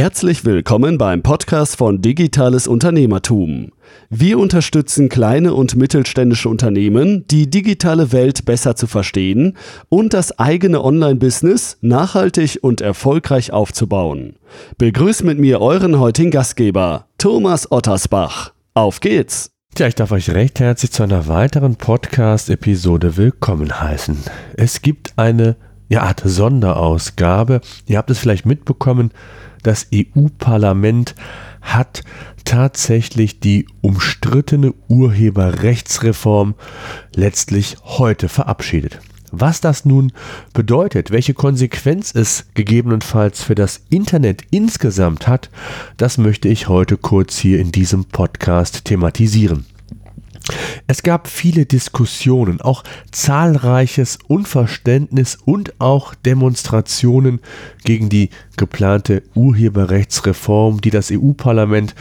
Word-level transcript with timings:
Herzlich 0.00 0.46
willkommen 0.46 0.96
beim 0.96 1.22
Podcast 1.22 1.76
von 1.76 2.00
Digitales 2.00 2.66
Unternehmertum. 2.66 3.70
Wir 4.08 4.38
unterstützen 4.38 5.10
kleine 5.10 5.52
und 5.52 5.76
mittelständische 5.76 6.48
Unternehmen, 6.48 7.26
die 7.26 7.50
digitale 7.50 8.10
Welt 8.10 8.46
besser 8.46 8.74
zu 8.76 8.86
verstehen 8.86 9.58
und 9.90 10.14
das 10.14 10.38
eigene 10.38 10.82
Online-Business 10.82 11.76
nachhaltig 11.82 12.60
und 12.62 12.80
erfolgreich 12.80 13.52
aufzubauen. 13.52 14.36
Begrüßt 14.78 15.22
mit 15.22 15.38
mir 15.38 15.60
euren 15.60 15.98
heutigen 15.98 16.30
Gastgeber, 16.30 17.04
Thomas 17.18 17.70
Ottersbach. 17.70 18.54
Auf 18.72 19.00
geht's! 19.00 19.50
Tja, 19.74 19.86
ich 19.86 19.96
darf 19.96 20.12
euch 20.12 20.30
recht 20.30 20.60
herzlich 20.60 20.92
zu 20.92 21.02
einer 21.02 21.28
weiteren 21.28 21.76
Podcast-Episode 21.76 23.18
willkommen 23.18 23.82
heißen. 23.82 24.16
Es 24.56 24.80
gibt 24.80 25.12
eine 25.16 25.56
ja, 25.90 26.04
Art 26.04 26.22
Sonderausgabe. 26.24 27.60
Ihr 27.86 27.98
habt 27.98 28.10
es 28.10 28.18
vielleicht 28.18 28.46
mitbekommen, 28.46 29.10
das 29.62 29.88
EU-Parlament 29.94 31.14
hat 31.60 32.02
tatsächlich 32.44 33.40
die 33.40 33.66
umstrittene 33.80 34.74
Urheberrechtsreform 34.88 36.54
letztlich 37.14 37.76
heute 37.84 38.28
verabschiedet. 38.28 39.00
Was 39.32 39.60
das 39.60 39.84
nun 39.84 40.12
bedeutet, 40.52 41.12
welche 41.12 41.34
Konsequenz 41.34 42.12
es 42.14 42.46
gegebenenfalls 42.54 43.44
für 43.44 43.54
das 43.54 43.80
Internet 43.88 44.42
insgesamt 44.50 45.28
hat, 45.28 45.50
das 45.96 46.18
möchte 46.18 46.48
ich 46.48 46.66
heute 46.66 46.96
kurz 46.96 47.38
hier 47.38 47.60
in 47.60 47.70
diesem 47.70 48.06
Podcast 48.06 48.84
thematisieren. 48.86 49.66
Es 50.86 51.02
gab 51.02 51.28
viele 51.28 51.66
Diskussionen, 51.66 52.60
auch 52.60 52.82
zahlreiches 53.12 54.18
Unverständnis 54.26 55.38
und 55.44 55.80
auch 55.80 56.14
Demonstrationen 56.14 57.40
gegen 57.84 58.08
die 58.08 58.30
geplante 58.56 59.22
Urheberrechtsreform, 59.34 60.80
die 60.80 60.90
das 60.90 61.10
EU-Parlament 61.12 61.94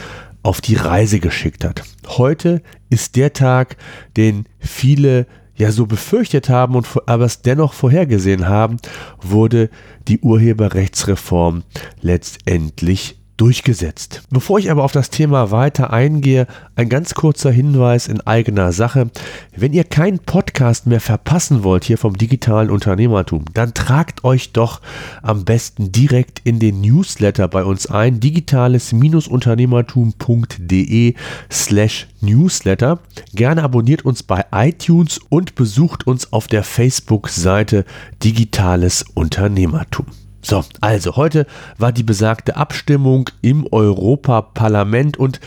auf 0.43 0.61
die 0.61 0.75
Reise 0.75 1.19
geschickt 1.19 1.65
hat. 1.65 1.83
Heute 2.07 2.61
ist 2.89 3.15
der 3.15 3.33
Tag, 3.33 3.77
den 4.15 4.45
viele 4.59 5.27
ja 5.59 5.71
so 5.71 5.85
befürchtet 5.85 6.49
haben 6.49 6.75
und 6.75 6.87
aber 7.05 7.25
es 7.25 7.41
dennoch 7.41 7.73
vorhergesehen 7.73 8.47
haben, 8.47 8.77
wurde 9.21 9.69
die 10.07 10.19
Urheberrechtsreform 10.19 11.63
letztendlich 12.01 13.18
durchgesetzt. 13.39 14.21
Bevor 14.29 14.59
ich 14.59 14.69
aber 14.69 14.83
auf 14.83 14.91
das 14.91 15.09
Thema 15.09 15.49
weiter 15.51 15.93
eingehe, 15.93 16.45
ein 16.75 16.89
ganz 16.89 17.13
kurzer 17.13 17.51
Hinweis 17.51 18.07
in 18.07 18.19
eigener 18.21 18.73
Sache. 18.73 19.09
Wenn 19.55 19.71
ihr 19.73 19.85
keinen 19.85 20.19
Podcast 20.19 20.85
mehr 20.87 20.99
verpassen 20.99 21.63
wollt 21.63 21.85
hier 21.85 21.97
vom 21.97 22.17
digitalen 22.17 22.69
Unternehmertum, 22.69 23.45
dann 23.53 23.73
tragt 23.73 24.25
euch 24.25 24.51
doch 24.51 24.81
am 25.21 25.45
besten 25.45 25.93
direkt 25.93 26.41
in 26.43 26.59
den 26.59 26.81
Newsletter 26.81 27.47
bei 27.47 27.63
uns 27.63 27.87
ein, 27.87 28.19
digitales-unternehmertum.de 28.19 31.13
slash 31.49 32.07
Newsletter. 32.21 32.99
Gerne 33.33 33.63
abonniert 33.63 34.03
uns 34.03 34.23
bei 34.23 34.43
iTunes 34.51 35.21
und 35.29 35.55
besucht 35.55 36.05
uns 36.05 36.33
auf 36.33 36.47
der 36.47 36.63
Facebook-Seite 36.63 37.85
Digitales 38.21 39.05
Unternehmertum. 39.13 40.07
So, 40.41 40.63
also 40.81 41.15
heute 41.15 41.45
war 41.77 41.91
die 41.91 42.03
besagte 42.03 42.55
Abstimmung 42.55 43.29
im 43.41 43.67
Europaparlament 43.71 45.17
und 45.17 45.39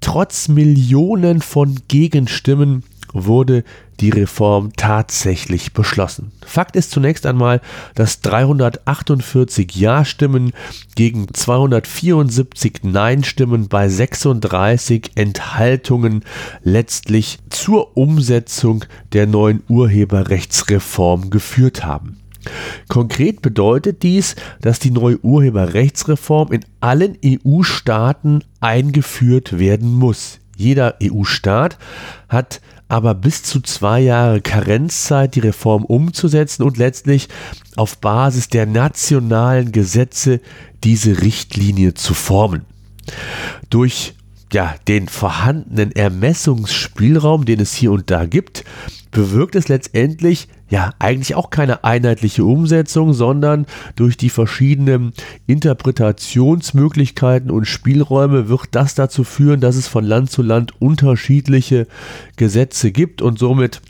trotz 0.00 0.48
Millionen 0.48 1.42
von 1.42 1.80
Gegenstimmen 1.88 2.82
wurde 3.12 3.64
die 4.00 4.10
Reform 4.10 4.72
tatsächlich 4.76 5.72
beschlossen. 5.72 6.32
Fakt 6.46 6.76
ist 6.76 6.90
zunächst 6.90 7.26
einmal, 7.26 7.60
dass 7.94 8.20
348 8.20 9.74
Ja-Stimmen 9.74 10.52
gegen 10.94 11.32
274 11.32 12.84
Nein-Stimmen 12.84 13.68
bei 13.68 13.88
36 13.88 15.12
Enthaltungen 15.16 16.24
letztlich 16.62 17.38
zur 17.50 17.96
Umsetzung 17.96 18.84
der 19.12 19.26
neuen 19.26 19.62
Urheberrechtsreform 19.68 21.30
geführt 21.30 21.84
haben. 21.84 22.18
Konkret 22.88 23.42
bedeutet 23.42 24.02
dies, 24.02 24.36
dass 24.60 24.78
die 24.78 24.90
neue 24.90 25.18
Urheberrechtsreform 25.24 26.52
in 26.52 26.64
allen 26.80 27.16
EU-Staaten 27.24 28.44
eingeführt 28.60 29.58
werden 29.58 29.92
muss. 29.92 30.40
Jeder 30.56 30.96
EU-Staat 31.02 31.78
hat 32.28 32.60
aber 32.88 33.14
bis 33.14 33.42
zu 33.42 33.60
zwei 33.60 34.00
Jahre 34.00 34.40
Karenzzeit, 34.40 35.34
die 35.34 35.40
Reform 35.40 35.84
umzusetzen 35.84 36.62
und 36.62 36.78
letztlich 36.78 37.28
auf 37.76 37.98
Basis 37.98 38.48
der 38.48 38.66
nationalen 38.66 39.72
Gesetze 39.72 40.40
diese 40.84 41.20
Richtlinie 41.20 41.94
zu 41.94 42.14
formen. 42.14 42.64
Durch 43.70 44.14
ja, 44.52 44.74
den 44.88 45.08
vorhandenen 45.08 45.92
Ermessungsspielraum, 45.92 47.44
den 47.44 47.60
es 47.60 47.74
hier 47.74 47.92
und 47.92 48.10
da 48.10 48.24
gibt, 48.24 48.64
bewirkt 49.10 49.54
es 49.54 49.68
letztendlich 49.68 50.48
ja 50.70 50.92
eigentlich 50.98 51.34
auch 51.34 51.50
keine 51.50 51.84
einheitliche 51.84 52.44
Umsetzung, 52.44 53.14
sondern 53.14 53.66
durch 53.96 54.16
die 54.16 54.30
verschiedenen 54.30 55.12
Interpretationsmöglichkeiten 55.46 57.50
und 57.50 57.66
Spielräume 57.66 58.48
wird 58.48 58.68
das 58.72 58.94
dazu 58.94 59.24
führen, 59.24 59.60
dass 59.60 59.76
es 59.76 59.88
von 59.88 60.04
Land 60.04 60.30
zu 60.30 60.42
Land 60.42 60.80
unterschiedliche 60.80 61.86
Gesetze 62.36 62.92
gibt 62.92 63.22
und 63.22 63.38
somit 63.38 63.80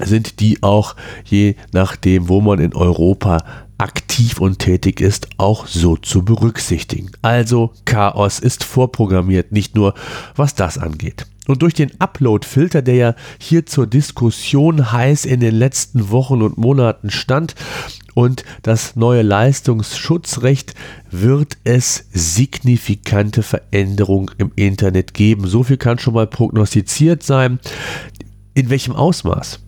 sind 0.00 0.40
die 0.40 0.62
auch 0.62 0.96
je 1.24 1.54
nachdem, 1.72 2.28
wo 2.28 2.40
man 2.40 2.58
in 2.58 2.74
Europa 2.74 3.44
aktiv 3.78 4.40
und 4.40 4.58
tätig 4.58 5.00
ist, 5.00 5.28
auch 5.36 5.66
so 5.66 5.96
zu 5.96 6.24
berücksichtigen. 6.24 7.10
Also 7.22 7.72
Chaos 7.84 8.38
ist 8.38 8.64
vorprogrammiert, 8.64 9.52
nicht 9.52 9.74
nur 9.74 9.94
was 10.36 10.54
das 10.54 10.78
angeht. 10.78 11.26
Und 11.46 11.62
durch 11.62 11.74
den 11.74 11.90
Upload-Filter, 12.00 12.82
der 12.82 12.94
ja 12.94 13.14
hier 13.38 13.66
zur 13.66 13.86
Diskussion 13.86 14.92
heiß 14.92 15.24
in 15.24 15.40
den 15.40 15.54
letzten 15.54 16.10
Wochen 16.10 16.42
und 16.42 16.58
Monaten 16.58 17.10
stand, 17.10 17.54
und 18.14 18.44
das 18.62 18.94
neue 18.94 19.22
Leistungsschutzrecht 19.22 20.74
wird 21.10 21.58
es 21.64 22.06
signifikante 22.12 23.42
Veränderungen 23.42 24.30
im 24.38 24.52
Internet 24.54 25.14
geben. 25.14 25.48
So 25.48 25.64
viel 25.64 25.78
kann 25.78 25.98
schon 25.98 26.14
mal 26.14 26.28
prognostiziert 26.28 27.24
sein. 27.24 27.58
In 28.54 28.70
welchem 28.70 28.94
Ausmaß? 28.94 29.63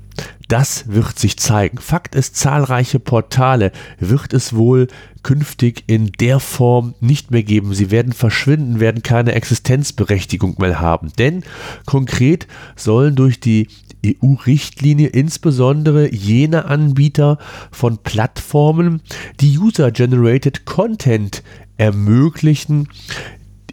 Das 0.49 0.89
wird 0.89 1.19
sich 1.19 1.39
zeigen. 1.39 1.79
Fakt 1.79 2.15
ist, 2.15 2.37
zahlreiche 2.37 3.01
Portale 3.01 3.73
wird 3.99 4.33
es 4.33 4.55
wohl 4.55 4.87
künftig 5.25 5.83
in 5.89 6.13
der 6.21 6.39
Form 6.39 6.95
nicht 7.01 7.33
mehr 7.33 7.43
geben. 7.43 7.75
Sie 7.75 7.91
werden 7.91 8.13
verschwinden, 8.13 8.79
werden 8.79 9.03
keine 9.03 9.33
Existenzberechtigung 9.33 10.55
mehr 10.59 10.79
haben. 10.79 11.11
Denn 11.19 11.43
konkret 11.85 12.47
sollen 12.77 13.17
durch 13.17 13.41
die 13.41 13.67
EU-Richtlinie 14.07 15.09
insbesondere 15.09 16.15
jene 16.15 16.67
Anbieter 16.67 17.39
von 17.73 17.99
Plattformen, 17.99 19.01
die 19.41 19.59
User-Generated 19.59 20.65
Content 20.65 21.43
ermöglichen, 21.77 22.89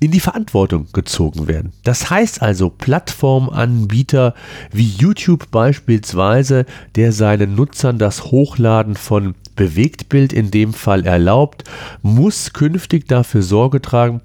in 0.03 0.11
die 0.11 0.19
Verantwortung 0.19 0.87
gezogen 0.91 1.47
werden. 1.47 1.71
Das 1.83 2.09
heißt 2.09 2.41
also, 2.41 2.69
Plattformanbieter 2.69 4.33
wie 4.71 4.87
YouTube 4.87 5.49
beispielsweise, 5.49 6.65
der 6.95 7.13
seinen 7.13 7.55
Nutzern 7.55 7.99
das 7.99 8.25
Hochladen 8.25 8.95
von 8.95 9.35
Bewegtbild 9.55 10.33
in 10.33 10.51
dem 10.51 10.73
Fall 10.73 11.05
erlaubt, 11.05 11.63
muss 12.01 12.51
künftig 12.51 13.07
dafür 13.07 13.43
Sorge 13.43 13.81
tragen, 13.81 14.19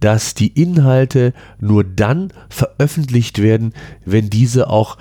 dass 0.00 0.34
die 0.34 0.48
Inhalte 0.48 1.32
nur 1.60 1.84
dann 1.84 2.32
veröffentlicht 2.48 3.40
werden, 3.40 3.72
wenn 4.04 4.30
diese 4.30 4.68
auch 4.68 4.96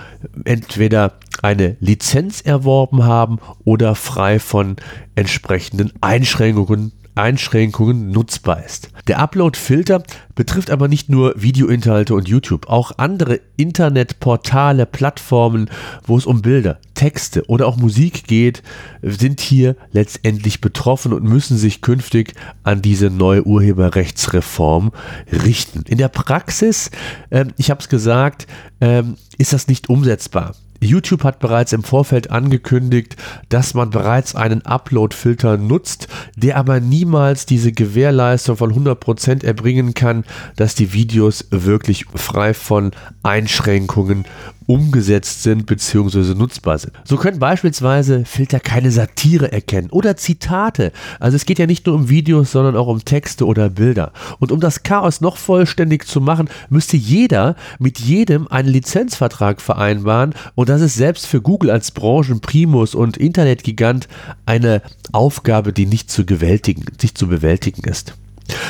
entweder 0.45 1.13
eine 1.41 1.75
Lizenz 1.79 2.41
erworben 2.41 3.03
haben 3.03 3.39
oder 3.63 3.95
frei 3.95 4.39
von 4.39 4.75
entsprechenden 5.15 5.91
Einschränkungen 6.01 6.91
Einschränkungen 7.21 8.11
nutzbar 8.11 8.63
ist. 8.65 8.89
Der 9.07 9.19
Upload-Filter 9.19 10.03
betrifft 10.35 10.71
aber 10.71 10.87
nicht 10.87 11.09
nur 11.09 11.33
Videoinhalte 11.35 12.13
und 12.13 12.27
YouTube, 12.27 12.69
auch 12.69 12.93
andere 12.97 13.39
Internetportale, 13.57 14.85
Plattformen, 14.85 15.69
wo 16.05 16.17
es 16.17 16.25
um 16.25 16.41
Bilder, 16.41 16.79
Texte 16.93 17.45
oder 17.47 17.67
auch 17.67 17.77
Musik 17.77 18.25
geht, 18.27 18.63
sind 19.01 19.41
hier 19.41 19.75
letztendlich 19.91 20.61
betroffen 20.61 21.13
und 21.13 21.23
müssen 21.23 21.57
sich 21.57 21.81
künftig 21.81 22.33
an 22.63 22.81
diese 22.81 23.09
neue 23.09 23.43
Urheberrechtsreform 23.45 24.91
richten. 25.31 25.83
In 25.87 25.97
der 25.97 26.09
Praxis, 26.09 26.91
äh, 27.29 27.45
ich 27.57 27.69
habe 27.69 27.81
es 27.81 27.89
gesagt, 27.89 28.47
äh, 28.79 29.03
ist 29.37 29.53
das 29.53 29.67
nicht 29.67 29.89
umsetzbar. 29.89 30.55
YouTube 30.87 31.23
hat 31.23 31.39
bereits 31.39 31.73
im 31.73 31.83
Vorfeld 31.83 32.31
angekündigt, 32.31 33.15
dass 33.49 33.73
man 33.73 33.89
bereits 33.89 34.35
einen 34.35 34.65
Upload-Filter 34.65 35.57
nutzt, 35.57 36.07
der 36.35 36.57
aber 36.57 36.79
niemals 36.79 37.45
diese 37.45 37.71
Gewährleistung 37.71 38.57
von 38.57 38.73
100% 38.73 39.43
erbringen 39.43 39.93
kann, 39.93 40.23
dass 40.55 40.75
die 40.75 40.93
Videos 40.93 41.47
wirklich 41.51 42.05
frei 42.15 42.53
von 42.53 42.91
Einschränkungen 43.23 44.25
umgesetzt 44.69 45.41
sind 45.41 45.65
bzw. 45.65 46.35
nutzbar 46.35 46.77
sind. 46.77 46.93
So 47.03 47.17
können 47.17 47.39
beispielsweise 47.39 48.23
Filter 48.23 48.59
keine 48.59 48.91
Satire 48.91 49.51
erkennen 49.51 49.89
oder 49.89 50.15
Zitate. 50.15 50.91
Also 51.19 51.37
es 51.37 51.45
geht 51.45 51.57
ja 51.57 51.65
nicht 51.65 51.87
nur 51.87 51.95
um 51.95 52.07
Videos, 52.07 52.51
sondern 52.51 52.75
auch 52.75 52.85
um 52.85 53.03
Texte 53.03 53.47
oder 53.47 53.71
Bilder. 53.71 54.13
Und 54.37 54.51
um 54.51 54.59
das 54.59 54.83
Chaos 54.83 55.21
noch 55.21 55.37
vollständig 55.37 56.05
zu 56.05 56.21
machen, 56.21 56.49
müsste 56.69 56.97
jeder 56.97 57.55
mit 57.79 57.97
jedem 57.97 58.47
einen 58.47 58.69
Lizenzvertrag 58.69 59.59
vereinbaren 59.59 60.35
und 60.53 60.69
das 60.69 60.81
ist 60.81 60.93
selbst 60.93 61.25
für 61.25 61.41
Google 61.41 61.71
als 61.71 61.89
Branchenprimus 61.89 62.93
und 62.93 63.17
Internetgigant 63.17 64.07
eine 64.45 64.83
Aufgabe, 65.11 65.73
die 65.73 65.87
nicht 65.87 66.11
zu 66.11 66.27
gewältigen, 66.27 66.85
nicht 67.01 67.17
zu 67.17 67.27
bewältigen 67.27 67.89
ist. 67.89 68.13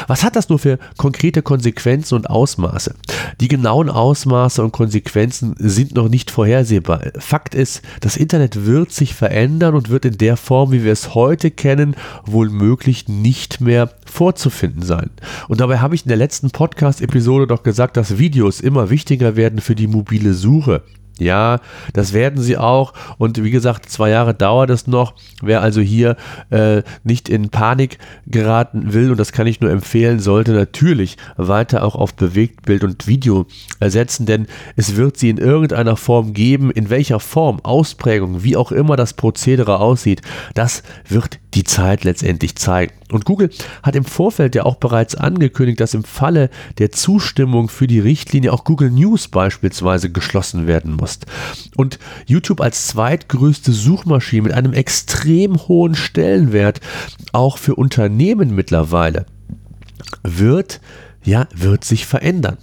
Was 0.07 0.23
hat 0.23 0.35
das 0.35 0.49
nur 0.49 0.59
für 0.59 0.79
konkrete 0.97 1.41
Konsequenzen 1.41 2.15
und 2.15 2.29
Ausmaße? 2.29 2.95
Die 3.41 3.47
genauen 3.47 3.89
Ausmaße 3.89 4.63
und 4.63 4.71
Konsequenzen 4.71 5.55
sind 5.57 5.95
noch 5.95 6.09
nicht 6.09 6.31
vorhersehbar. 6.31 7.01
Fakt 7.19 7.55
ist, 7.55 7.81
das 8.01 8.17
Internet 8.17 8.65
wird 8.65 8.91
sich 8.91 9.13
verändern 9.13 9.75
und 9.75 9.89
wird 9.89 10.05
in 10.05 10.17
der 10.17 10.37
Form, 10.37 10.71
wie 10.71 10.83
wir 10.83 10.91
es 10.91 11.15
heute 11.15 11.51
kennen, 11.51 11.95
wohl 12.25 12.49
möglich 12.49 13.07
nicht 13.07 13.61
mehr 13.61 13.89
vorzufinden 14.05 14.83
sein. 14.83 15.09
Und 15.47 15.61
dabei 15.61 15.79
habe 15.79 15.95
ich 15.95 16.03
in 16.03 16.09
der 16.09 16.17
letzten 16.17 16.51
Podcast-Episode 16.51 17.47
doch 17.47 17.63
gesagt, 17.63 17.97
dass 17.97 18.17
Videos 18.17 18.61
immer 18.61 18.89
wichtiger 18.89 19.35
werden 19.35 19.61
für 19.61 19.75
die 19.75 19.87
mobile 19.87 20.33
Suche. 20.33 20.83
Ja, 21.19 21.59
das 21.93 22.13
werden 22.13 22.41
sie 22.41 22.57
auch. 22.57 22.93
Und 23.17 23.43
wie 23.43 23.51
gesagt, 23.51 23.89
zwei 23.89 24.09
Jahre 24.09 24.33
dauert 24.33 24.69
es 24.69 24.87
noch. 24.87 25.13
Wer 25.41 25.61
also 25.61 25.81
hier 25.81 26.15
äh, 26.49 26.81
nicht 27.03 27.29
in 27.29 27.49
Panik 27.49 27.97
geraten 28.25 28.93
will, 28.93 29.11
und 29.11 29.19
das 29.19 29.31
kann 29.31 29.45
ich 29.45 29.59
nur 29.59 29.69
empfehlen, 29.69 30.19
sollte 30.19 30.53
natürlich 30.53 31.17
weiter 31.37 31.83
auch 31.83 31.95
auf 31.95 32.13
Bewegtbild 32.15 32.83
und 32.83 33.07
Video 33.07 33.45
ersetzen, 33.79 34.25
denn 34.25 34.47
es 34.75 34.95
wird 34.95 35.17
sie 35.17 35.29
in 35.29 35.37
irgendeiner 35.37 35.97
Form 35.97 36.33
geben. 36.33 36.71
In 36.71 36.89
welcher 36.89 37.19
Form, 37.19 37.59
Ausprägung, 37.63 38.43
wie 38.43 38.55
auch 38.55 38.71
immer 38.71 38.95
das 38.95 39.13
Prozedere 39.13 39.79
aussieht, 39.79 40.21
das 40.53 40.83
wird 41.07 41.39
die 41.53 41.63
Zeit 41.63 42.03
letztendlich 42.03 42.55
zeigen. 42.55 42.93
Und 43.11 43.25
Google 43.25 43.49
hat 43.81 43.95
im 43.95 44.05
Vorfeld 44.05 44.55
ja 44.55 44.65
auch 44.65 44.75
bereits 44.75 45.15
angekündigt, 45.15 45.79
dass 45.79 45.93
im 45.93 46.03
Falle 46.03 46.49
der 46.77 46.91
Zustimmung 46.91 47.69
für 47.69 47.87
die 47.87 47.99
Richtlinie 47.99 48.53
auch 48.53 48.63
Google 48.63 48.91
News 48.91 49.27
beispielsweise 49.27 50.11
geschlossen 50.11 50.67
werden 50.67 50.93
muss. 50.93 51.19
Und 51.75 51.97
YouTube 52.27 52.61
als 52.61 52.87
zweitgrößte 52.87 53.71
Suchmaschine 53.71 54.43
mit 54.43 54.53
einem 54.53 54.73
extrem 54.73 55.57
hohen 55.67 55.95
Stellenwert 55.95 56.81
auch 57.31 57.57
für 57.57 57.75
Unternehmen 57.75 58.53
mittlerweile 58.53 59.25
wird 60.23 60.81
ja 61.23 61.47
wird 61.55 61.83
sich 61.83 62.05
verändern. 62.05 62.57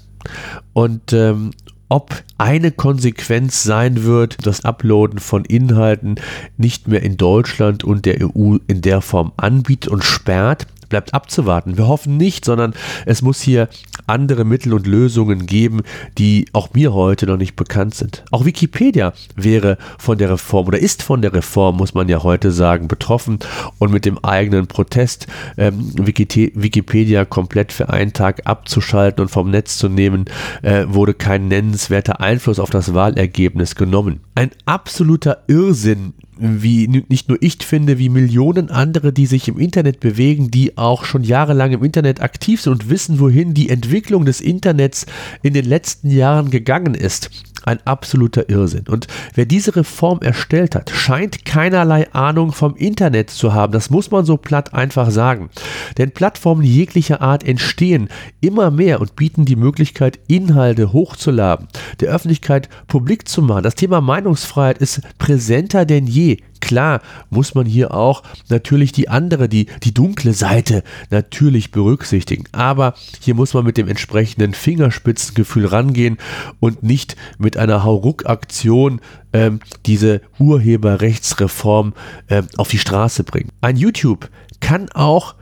Und 0.73 1.13
ähm, 1.13 1.53
ob 1.89 2.25
eine 2.39 2.73
Konsequenz 2.73 3.63
sein 3.63 4.05
wird, 4.05 4.47
das 4.47 4.65
Uploaden 4.65 5.19
von 5.19 5.45
Inhalten 5.45 6.17
nicht 6.57 6.89
mehr 6.89 7.03
in 7.03 7.17
Deutschland 7.17 7.85
und 7.85 8.07
der 8.07 8.19
EU 8.21 8.57
in 8.67 8.83
der 8.83 9.01
Form 9.01 9.33
anbietet 9.37 9.91
und 9.91 10.05
sperrt, 10.05 10.67
bleibt 10.89 11.15
abzuwarten. 11.15 11.77
Wir 11.77 11.89
hoffen 11.89 12.17
nicht, 12.17 12.45
sondern 12.45 12.75
es 13.05 13.23
muss 13.23 13.41
hier 13.41 13.69
andere 14.07 14.45
Mittel 14.45 14.73
und 14.73 14.87
Lösungen 14.87 15.47
geben, 15.47 15.83
die 16.19 16.47
auch 16.53 16.75
mir 16.75 16.93
heute 16.93 17.27
noch 17.27 17.37
nicht 17.37 17.57
bekannt 17.57 17.95
sind. 17.95 18.25
Auch 18.31 18.45
Wikipedia 18.45 19.13
wäre 19.35 19.79
von 19.99 20.19
der 20.19 20.31
Reform 20.31 20.69
oder 20.69 20.79
ist 20.79 21.03
von 21.03 21.23
der 21.23 21.33
Reform, 21.33 21.77
muss 21.77 21.95
man 21.95 22.09
ja 22.09 22.23
heute 22.23 22.53
sagen, 22.53 22.89
betroffen 22.89 23.39
und 23.79 23.93
mit 23.93 24.05
dem 24.05 24.23
eigenen 24.25 24.67
Protest 24.67 25.27
ähm, 25.57 25.93
Wikipedia 25.97 27.25
komplett 27.25 27.73
für 27.73 27.91
einen 27.91 28.13
Tag 28.13 28.43
abzuschalten 28.45 29.23
und 29.23 29.29
vom 29.29 29.51
Netz 29.51 29.79
zu 29.79 29.89
nehmen, 29.89 30.27
äh, 30.63 30.85
wurde 30.89 31.15
kein 31.15 31.49
nennenswerter 31.49 32.21
Einfluss 32.21 32.59
auf 32.59 32.71
das 32.71 32.95
Wahlergebnis 32.95 33.75
genommen. 33.75 34.21
Ein 34.35 34.51
absoluter 34.65 35.45
Irrsinn, 35.49 36.15
wie 36.39 36.87
nicht 36.89 37.29
nur 37.29 37.39
ich 37.41 37.57
finde, 37.65 37.99
wie 37.99 38.09
Millionen 38.09 38.71
andere, 38.71 39.13
die 39.13 39.27
sich 39.27 39.49
im 39.49 39.59
Internet 39.59 40.01
bewegen, 40.01 40.51
die 40.51 40.77
auch 40.77 41.05
schon 41.05 41.25
jahrelang 41.25 41.73
im 41.73 41.83
Internet 41.83 42.21
aktiv 42.21 42.61
sind 42.61 42.73
und 42.73 42.91
wissen, 42.91 43.21
wohin 43.21 43.55
die 43.55 43.71
Entwicklung 43.71 44.25
des 44.25 44.41
Internets 44.41 45.07
in 45.43 45.55
den 45.55 45.65
letzten 45.65 46.11
Jahren 46.11 46.51
gegangen 46.51 46.95
ist 46.95 47.31
ein 47.67 47.79
absoluter 47.85 48.49
Irrsinn. 48.49 48.87
Und 48.89 49.07
wer 49.35 49.45
diese 49.45 49.77
Reform 49.77 50.21
erstellt 50.23 50.75
hat, 50.75 50.91
scheint 50.91 51.45
keinerlei 51.45 52.11
Ahnung 52.13 52.53
vom 52.53 52.75
Internet 52.77 53.31
zu 53.31 53.53
haben. 53.53 53.73
Das 53.73 53.91
muss 53.91 54.11
man 54.11 54.25
so 54.25 54.37
platt 54.37 54.73
einfach 54.73 55.11
sagen. 55.11 55.51
Denn 55.99 56.13
Plattformen 56.13 56.63
jeglicher 56.63 57.21
Art 57.21 57.45
entstehen 57.45 58.09
immer 58.41 58.71
mehr 58.71 59.01
und 59.01 59.17
bieten 59.17 59.45
die 59.45 59.57
Möglichkeit, 59.57 60.19
Inhalte 60.29 60.93
hochzuladen, 60.93 61.69
der 62.01 62.11
Öffentlichkeit 62.11 62.69
publik 62.87 63.29
zu 63.29 63.43
machen. 63.43 63.65
Das 63.65 63.75
Thema 63.75 64.01
Meinungsfreiheit 64.01 64.79
ist 64.79 65.01
präsenter 65.19 65.85
denn 65.85 66.07
je. 66.07 66.39
Klar 66.61 67.01
muss 67.31 67.55
man 67.55 67.67
hier 67.67 67.95
auch 67.95 68.23
natürlich 68.49 68.93
die 68.93 69.09
andere, 69.09 69.49
die, 69.49 69.67
die 69.83 69.95
dunkle 69.95 70.33
Seite 70.33 70.83
natürlich 71.11 71.71
berücksichtigen. 71.71 72.45
Aber 72.53 72.95
hier 73.21 73.35
muss 73.35 73.55
man 73.55 73.65
mit 73.65 73.77
dem 73.77 73.89
entsprechenden 73.89 74.55
Fingerspitzengefühl 74.55 75.67
rangehen 75.67 76.19
und 76.61 76.83
nicht 76.83 77.17
mit 77.39 77.57
einer 77.57 77.85
Hauruck-Aktion 77.85 79.01
ähm, 79.33 79.61
diese 79.87 80.21
Urheberrechtsreform 80.39 81.95
ähm, 82.29 82.49
auf 82.57 82.69
die 82.69 82.79
Straße 82.79 83.25
bringen. 83.25 83.51
Ein 83.61 83.77
YouTube 83.77 84.31
kann 84.61 84.89
auch 84.93 85.35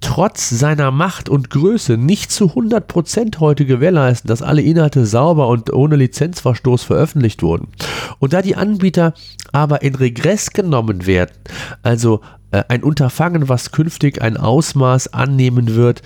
trotz 0.00 0.50
seiner 0.50 0.90
Macht 0.90 1.28
und 1.28 1.50
Größe 1.50 1.96
nicht 1.96 2.30
zu 2.30 2.46
100% 2.46 3.38
heute 3.40 3.66
gewährleisten, 3.66 4.28
dass 4.28 4.42
alle 4.42 4.62
Inhalte 4.62 5.06
sauber 5.06 5.48
und 5.48 5.72
ohne 5.72 5.96
Lizenzverstoß 5.96 6.82
veröffentlicht 6.82 7.42
wurden. 7.42 7.68
Und 8.18 8.32
da 8.32 8.42
die 8.42 8.56
Anbieter 8.56 9.14
aber 9.52 9.82
in 9.82 9.94
Regress 9.94 10.50
genommen 10.50 11.06
werden, 11.06 11.32
also 11.82 12.20
äh, 12.50 12.64
ein 12.68 12.82
Unterfangen, 12.82 13.48
was 13.48 13.72
künftig 13.72 14.22
ein 14.22 14.36
Ausmaß 14.36 15.12
annehmen 15.12 15.74
wird, 15.74 16.02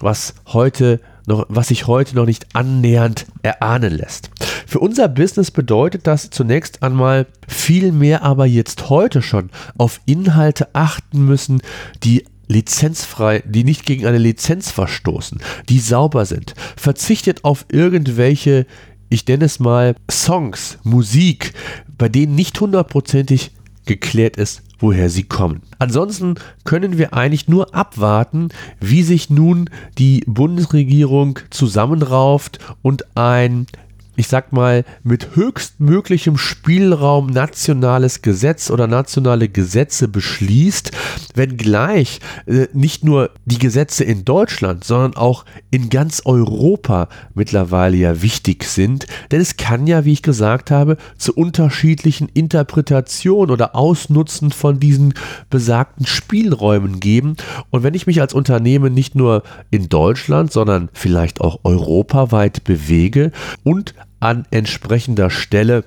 was 0.00 0.34
heute 0.46 1.00
noch, 1.26 1.46
was 1.48 1.68
sich 1.68 1.86
heute 1.86 2.14
noch 2.14 2.26
nicht 2.26 2.54
annähernd 2.54 3.26
erahnen 3.42 3.92
lässt. 3.92 4.30
Für 4.66 4.78
unser 4.80 5.08
Business 5.08 5.50
bedeutet 5.50 6.06
das 6.06 6.30
zunächst 6.30 6.82
einmal 6.82 7.26
viel 7.48 7.92
mehr 7.92 8.22
aber 8.22 8.46
jetzt 8.46 8.90
heute 8.90 9.22
schon 9.22 9.50
auf 9.76 10.00
Inhalte 10.06 10.68
achten 10.72 11.24
müssen, 11.24 11.62
die 12.02 12.24
lizenzfrei, 12.48 13.42
die 13.46 13.64
nicht 13.64 13.86
gegen 13.86 14.06
eine 14.06 14.18
Lizenz 14.18 14.70
verstoßen, 14.70 15.40
die 15.68 15.80
sauber 15.80 16.26
sind. 16.26 16.54
Verzichtet 16.76 17.44
auf 17.44 17.66
irgendwelche, 17.70 18.66
ich 19.08 19.26
nenne 19.26 19.44
es 19.44 19.60
mal, 19.60 19.94
Songs, 20.10 20.78
Musik, 20.84 21.54
bei 21.98 22.08
denen 22.08 22.34
nicht 22.34 22.60
hundertprozentig 22.60 23.52
geklärt 23.86 24.36
ist, 24.36 24.62
woher 24.78 25.08
sie 25.08 25.22
kommen. 25.22 25.62
Ansonsten 25.78 26.34
können 26.64 26.98
wir 26.98 27.14
eigentlich 27.14 27.48
nur 27.48 27.74
abwarten, 27.74 28.48
wie 28.80 29.02
sich 29.02 29.30
nun 29.30 29.70
die 29.96 30.22
Bundesregierung 30.26 31.38
zusammenrauft 31.50 32.58
und 32.82 33.16
ein 33.16 33.66
ich 34.16 34.28
sag 34.28 34.52
mal, 34.52 34.84
mit 35.02 35.36
höchstmöglichem 35.36 36.38
Spielraum 36.38 37.26
nationales 37.26 38.22
Gesetz 38.22 38.70
oder 38.70 38.86
nationale 38.86 39.48
Gesetze 39.48 40.08
beschließt, 40.08 40.90
wenngleich 41.34 42.20
äh, 42.46 42.66
nicht 42.72 43.04
nur 43.04 43.30
die 43.44 43.58
Gesetze 43.58 44.04
in 44.04 44.24
Deutschland, 44.24 44.84
sondern 44.84 45.16
auch 45.16 45.44
in 45.70 45.90
ganz 45.90 46.22
Europa 46.24 47.08
mittlerweile 47.34 47.96
ja 47.96 48.22
wichtig 48.22 48.64
sind. 48.64 49.06
Denn 49.30 49.40
es 49.40 49.56
kann 49.56 49.86
ja, 49.86 50.04
wie 50.04 50.14
ich 50.14 50.22
gesagt 50.22 50.70
habe, 50.70 50.96
zu 51.18 51.34
unterschiedlichen 51.34 52.28
Interpretationen 52.32 53.50
oder 53.50 53.76
Ausnutzen 53.76 54.50
von 54.50 54.80
diesen 54.80 55.14
besagten 55.50 56.06
Spielräumen 56.06 57.00
geben. 57.00 57.36
Und 57.70 57.82
wenn 57.82 57.94
ich 57.94 58.06
mich 58.06 58.20
als 58.20 58.32
Unternehmen 58.32 58.94
nicht 58.94 59.14
nur 59.14 59.42
in 59.70 59.88
Deutschland, 59.88 60.52
sondern 60.52 60.88
vielleicht 60.94 61.40
auch 61.40 61.60
europaweit 61.64 62.64
bewege 62.64 63.32
und 63.62 63.94
an 64.20 64.46
entsprechender 64.50 65.30
Stelle 65.30 65.84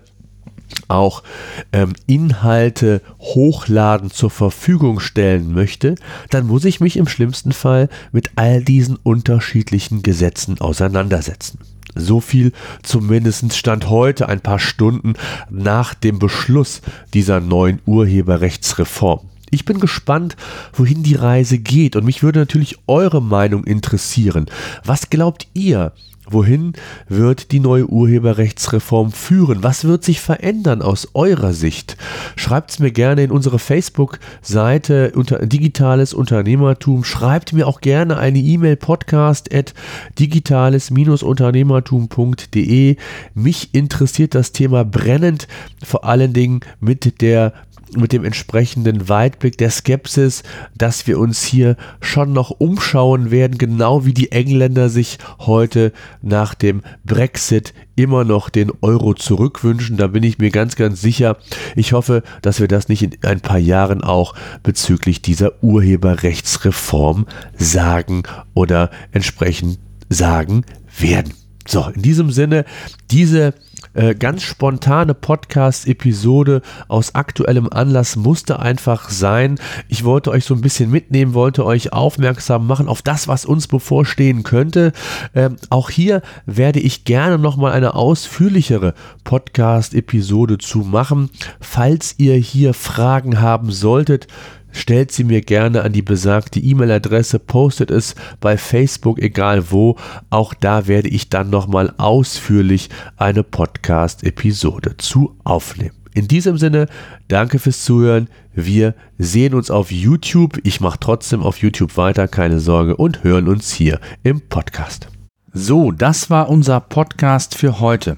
auch 0.88 1.24
ähm, 1.72 1.94
Inhalte 2.08 3.02
hochladen 3.20 4.12
zur 4.12 4.30
Verfügung 4.30 5.00
stellen 5.00 5.54
möchte, 5.54 5.96
dann 6.30 6.48
muss 6.48 6.66
ich 6.66 6.80
mich 6.80 6.98
im 6.98 7.08
schlimmsten 7.08 7.52
Fall 7.52 7.90
mit 8.12 8.32
all 8.36 8.64
diesen 8.64 8.96
unterschiedlichen 8.96 10.04
Gesetzen 10.04 10.60
auseinandersetzen. 10.62 11.60
So 11.96 12.22
viel 12.22 12.54
zumindest 12.84 13.56
stand 13.56 13.90
heute 13.90 14.30
ein 14.30 14.42
paar 14.42 14.60
Stunden 14.60 15.14
nach 15.50 15.94
dem 15.94 16.20
Beschluss 16.20 16.82
dieser 17.14 17.40
neuen 17.40 17.80
Urheberrechtsreform. 17.86 19.22
Ich 19.52 19.66
bin 19.66 19.80
gespannt, 19.80 20.38
wohin 20.74 21.02
die 21.02 21.16
Reise 21.16 21.58
geht 21.58 21.96
und 21.96 22.06
mich 22.06 22.22
würde 22.22 22.40
natürlich 22.40 22.78
eure 22.86 23.22
Meinung 23.22 23.64
interessieren. 23.64 24.46
Was 24.86 25.10
glaubt 25.10 25.48
ihr? 25.54 25.92
Wohin 26.32 26.74
wird 27.08 27.52
die 27.52 27.60
neue 27.60 27.88
Urheberrechtsreform 27.88 29.12
führen? 29.12 29.64
Was 29.64 29.86
wird 29.86 30.04
sich 30.04 30.20
verändern 30.20 30.84
aus 30.84 31.08
eurer 31.14 31.54
Sicht? 31.54 31.98
Schreibt 32.36 32.72
es 32.72 32.80
mir 32.80 32.92
gerne 32.92 33.24
in 33.24 33.32
unsere 33.32 33.58
Facebook-Seite 33.58 35.14
unter 35.16 35.46
Digitales 35.46 36.14
Unternehmertum. 36.14 37.04
Schreibt 37.04 37.54
mir 37.54 37.68
auch 37.68 37.82
gerne 37.82 38.18
eine 38.18 38.40
E-Mail 38.40 38.76
podcast 38.76 39.54
at 39.54 39.76
digitales-unternehmertum.de. 40.20 42.98
Mich 43.34 43.74
interessiert 43.74 44.36
das 44.36 44.52
Thema 44.52 44.86
brennend, 44.86 45.48
vor 45.84 46.06
allen 46.06 46.34
Dingen 46.34 46.60
mit 46.80 47.22
der 47.22 47.54
mit 47.98 48.14
dem 48.14 48.26
entsprechenden 48.26 49.10
Weitblick 49.10 49.58
der 49.58 49.72
Skepsis, 49.72 50.44
dass 50.78 51.08
wir 51.08 51.20
uns 51.20 51.44
hier 51.44 51.76
schon 52.02 52.34
noch 52.34 52.52
umschauen 52.52 53.32
werden, 53.32 53.58
genau 53.58 54.06
wie 54.06 54.14
die 54.14 54.32
Engländer 54.32 54.90
sich 54.90 55.18
heute 55.40 55.92
nach 56.22 56.54
dem 56.54 56.82
Brexit 57.06 57.74
immer 57.96 58.24
noch 58.24 58.50
den 58.50 58.72
Euro 58.82 59.14
zurückwünschen. 59.14 59.98
Da 59.98 60.08
bin 60.08 60.24
ich 60.24 60.38
mir 60.38 60.52
ganz, 60.52 60.76
ganz 60.76 61.02
sicher. 61.02 61.38
Ich 61.76 61.94
hoffe, 61.94 62.24
dass 62.42 62.60
wir 62.60 62.68
das 62.68 62.88
nicht 62.88 63.04
in 63.04 63.12
ein 63.24 63.42
paar 63.42 63.58
Jahren 63.58 64.04
auch 64.04 64.36
bezüglich 64.64 65.22
dieser 65.22 65.62
Urheberrechtsreform 65.64 67.26
sagen 67.58 68.24
oder 68.54 68.90
entsprechend 69.12 69.80
sagen 70.10 70.64
werden. 70.98 71.34
So, 71.68 71.88
in 71.94 72.02
diesem 72.02 72.32
Sinne, 72.32 72.66
diese 73.12 73.54
äh, 74.00 74.16
ganz 74.16 74.44
spontane 74.44 75.14
Podcast-Episode 75.14 76.62
aus 76.88 77.16
aktuellem 77.16 77.68
Anlass 77.70 78.16
musste 78.16 78.60
einfach 78.60 79.10
sein. 79.10 79.60
Ich 79.90 80.06
wollte 80.06 80.32
euch 80.32 80.46
so 80.46 80.54
ein 80.54 80.62
bisschen 80.62 80.90
mitnehmen, 80.90 81.34
wollte 81.34 81.66
euch 81.66 81.92
aufmerksam 81.92 82.66
machen 82.66 82.88
auf 82.88 83.02
das, 83.02 83.28
was 83.28 83.44
uns 83.44 83.68
bevorstehen 83.68 84.44
könnte. 84.44 84.94
Ähm, 85.36 85.58
auch 85.70 85.90
hier 85.90 86.22
werde 86.46 86.80
ich 86.80 87.04
gerne 87.04 87.38
nochmal 87.38 87.74
eine 87.74 87.94
ausführlichere 87.94 88.94
Podcast-Episode 89.26 90.60
zu 90.60 90.80
machen. 90.80 91.30
Falls 91.60 92.16
ihr 92.18 92.36
hier 92.36 92.74
Fragen 92.74 93.42
haben 93.42 93.70
solltet, 93.70 94.28
stellt 94.72 95.12
sie 95.12 95.24
mir 95.24 95.42
gerne 95.42 95.84
an 95.84 95.94
die 95.94 96.02
besagte 96.02 96.60
E-Mail-Adresse, 96.60 97.40
postet 97.40 97.92
es 97.92 98.16
bei 98.40 98.58
Facebook, 98.58 99.20
egal 99.20 99.72
wo. 99.72 99.96
Auch 100.30 100.54
da 100.54 100.88
werde 100.88 101.10
ich 101.10 101.30
dann 101.30 101.50
nochmal 101.50 101.94
ausführlich 101.98 102.90
eine 103.18 103.44
Podcast-Episode 103.44 104.98
zu 104.98 105.36
aufnehmen. 105.44 105.96
In 106.14 106.28
diesem 106.28 106.58
Sinne, 106.58 106.88
danke 107.28 107.60
fürs 107.60 107.84
Zuhören. 107.84 108.30
Wir 108.54 108.96
sehen 109.18 109.54
uns 109.54 109.72
auf 109.72 109.92
YouTube. 109.92 110.60
Ich 110.64 110.82
mache 110.82 111.00
trotzdem 111.00 111.44
auf 111.44 111.58
YouTube 111.58 111.98
weiter, 111.98 112.28
keine 112.28 112.60
Sorge, 112.60 112.98
und 112.98 113.24
hören 113.24 113.48
uns 113.48 113.72
hier 113.72 114.00
im 114.24 114.42
Podcast. 114.42 115.08
So, 115.54 115.92
das 115.92 116.30
war 116.30 116.50
unser 116.50 116.80
Podcast 116.80 117.56
für 117.56 117.80
heute. 117.80 118.18